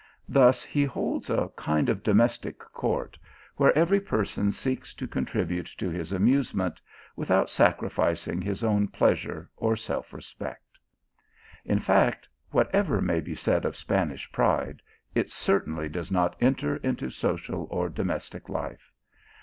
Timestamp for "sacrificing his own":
7.51-8.87